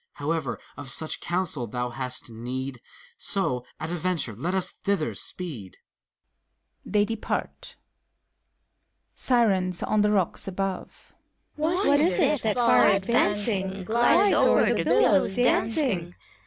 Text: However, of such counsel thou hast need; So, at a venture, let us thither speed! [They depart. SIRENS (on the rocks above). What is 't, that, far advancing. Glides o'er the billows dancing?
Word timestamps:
However, 0.13 0.59
of 0.77 0.89
such 0.89 1.19
counsel 1.21 1.67
thou 1.67 1.91
hast 1.91 2.27
need; 2.27 2.81
So, 3.17 3.63
at 3.79 3.91
a 3.91 3.95
venture, 3.95 4.33
let 4.35 4.55
us 4.55 4.71
thither 4.71 5.13
speed! 5.13 5.77
[They 6.83 7.05
depart. 7.05 7.75
SIRENS 9.13 9.83
(on 9.83 10.01
the 10.01 10.09
rocks 10.09 10.47
above). 10.47 11.13
What 11.55 11.99
is 11.99 12.17
't, 12.17 12.37
that, 12.41 12.55
far 12.55 12.87
advancing. 12.89 13.83
Glides 13.83 14.33
o'er 14.35 14.73
the 14.73 14.83
billows 14.85 15.35
dancing? 15.35 16.15